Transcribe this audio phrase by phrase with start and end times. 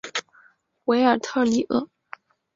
[0.85, 1.87] 韦尔特里厄。